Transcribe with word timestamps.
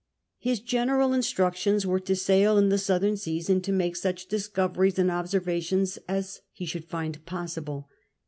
His 0.39 0.59
general 0.61 1.13
instructions 1.13 1.85
were 1.85 1.99
to 1.99 2.13
ssiil 2.13 2.57
in 2.57 2.69
the 2.69 2.79
southern 2.79 3.17
seas 3.17 3.51
and 3.51 3.63
to 3.63 3.71
make 3.71 3.95
such 3.95 4.25
discoveries 4.25 4.97
and 4.97 5.11
observations 5.11 5.99
as 6.07 6.41
he 6.51 6.65
should 6.65 6.85
find 6.85 7.23
possible. 7.27 7.87